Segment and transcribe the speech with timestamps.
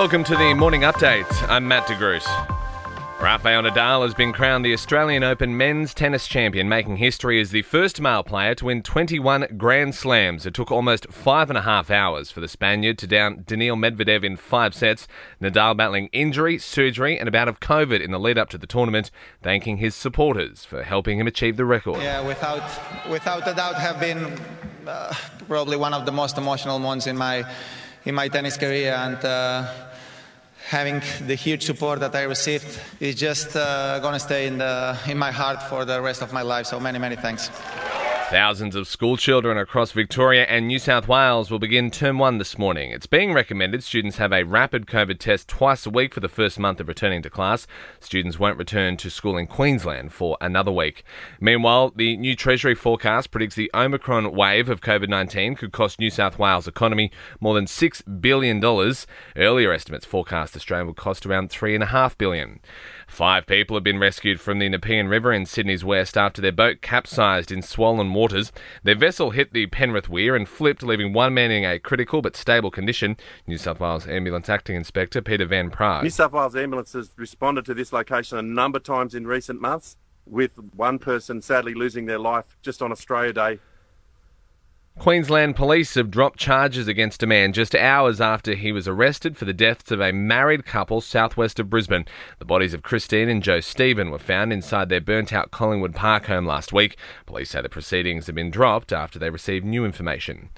[0.00, 1.26] Welcome to the morning update.
[1.50, 2.24] I'm Matt DeGroot.
[3.20, 7.60] Rafael Nadal has been crowned the Australian Open men's tennis champion, making history as the
[7.60, 10.46] first male player to win 21 Grand Slams.
[10.46, 14.24] It took almost five and a half hours for the Spaniard to down Daniil Medvedev
[14.24, 15.06] in five sets.
[15.38, 18.66] Nadal battling injury, surgery, and a bout of COVID in the lead up to the
[18.66, 19.10] tournament,
[19.42, 22.00] thanking his supporters for helping him achieve the record.
[22.00, 22.62] Yeah, without
[23.10, 24.40] without a doubt, have been
[24.86, 25.12] uh,
[25.46, 27.44] probably one of the most emotional months in my
[28.04, 29.24] in my tennis career, and.
[29.24, 29.66] Uh,
[30.68, 34.96] having the huge support that I received is just uh, going to stay in, the,
[35.08, 36.66] in my heart for the rest of my life.
[36.66, 37.50] So many, many thanks.
[38.30, 42.56] Thousands of school children across Victoria and New South Wales will begin term one this
[42.56, 42.92] morning.
[42.92, 46.56] It's being recommended students have a rapid COVID test twice a week for the first
[46.56, 47.66] month of returning to class.
[47.98, 51.02] Students won't return to school in Queensland for another week.
[51.40, 56.08] Meanwhile, the new Treasury forecast predicts the Omicron wave of COVID 19 could cost New
[56.08, 58.64] South Wales economy more than $6 billion.
[59.34, 62.60] Earlier estimates forecast Australia would cost around 3.5 billion.
[63.08, 66.80] Five people have been rescued from the Nepean River in Sydney's west after their boat
[66.80, 68.52] capsized in swollen waters.
[68.82, 72.36] Their vessel hit the Penrith Weir and flipped, leaving one man in a critical but
[72.36, 73.16] stable condition.
[73.46, 76.02] New South Wales Ambulance Acting Inspector Peter Van Praag.
[76.02, 79.58] New South Wales Ambulance has responded to this location a number of times in recent
[79.60, 83.58] months, with one person sadly losing their life just on Australia Day
[84.98, 89.46] Queensland police have dropped charges against a man just hours after he was arrested for
[89.46, 92.04] the deaths of a married couple southwest of Brisbane.
[92.38, 96.26] The bodies of Christine and Joe Stephen were found inside their burnt out Collingwood Park
[96.26, 96.98] home last week.
[97.24, 100.50] Police say the proceedings have been dropped after they received new information.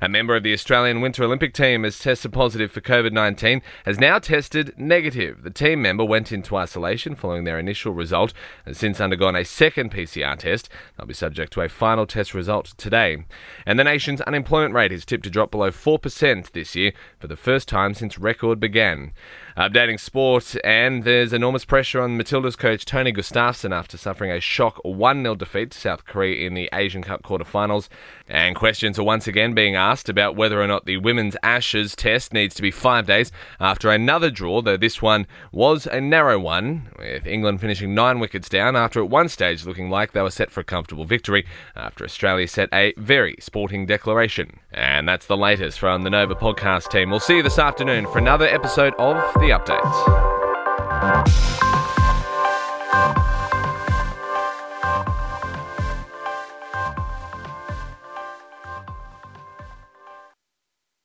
[0.00, 3.98] A member of the Australian Winter Olympic team has tested positive for COVID 19, has
[3.98, 5.42] now tested negative.
[5.42, 8.32] The team member went into isolation following their initial result
[8.64, 10.70] and since undergone a second PCR test.
[10.96, 13.24] They'll be subject to a final test result today.
[13.66, 17.34] And the nation's unemployment rate is tipped to drop below 4% this year for the
[17.36, 19.10] first time since record began.
[19.56, 24.78] Updating sport, and there's enormous pressure on Matilda's coach Tony Gustafsson after suffering a shock
[24.84, 27.88] 1 0 defeat to South Korea in the Asian Cup quarterfinals.
[28.28, 32.32] And questions are once again being asked about whether or not the women's Ashes test
[32.32, 36.88] needs to be five days after another draw, though this one was a narrow one,
[36.96, 40.50] with England finishing nine wickets down after at one stage looking like they were set
[40.50, 41.44] for a comfortable victory
[41.74, 43.36] after Australia set a very
[43.86, 44.58] declaration.
[44.72, 47.10] And that's the latest from the Nova podcast team.
[47.10, 50.39] We'll see you this afternoon for another episode of The Update.